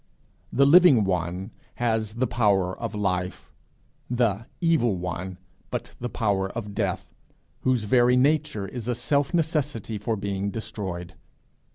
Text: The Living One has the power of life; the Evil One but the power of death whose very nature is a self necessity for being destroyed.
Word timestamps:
The 0.51 0.65
Living 0.65 1.03
One 1.03 1.51
has 1.75 2.15
the 2.15 2.25
power 2.25 2.75
of 2.75 2.95
life; 2.95 3.51
the 4.09 4.47
Evil 4.59 4.95
One 4.95 5.37
but 5.69 5.93
the 5.99 6.09
power 6.09 6.49
of 6.53 6.73
death 6.73 7.13
whose 7.59 7.83
very 7.83 8.15
nature 8.17 8.67
is 8.67 8.87
a 8.87 8.95
self 8.95 9.31
necessity 9.31 9.99
for 9.99 10.15
being 10.15 10.49
destroyed. 10.49 11.13